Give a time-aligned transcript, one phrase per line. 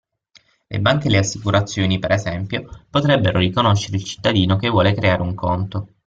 [0.65, 5.35] Le banche e le assicurazioni, per esempio, potrebbero riconoscere il cittadino che vuole creare un
[5.35, 5.89] conto.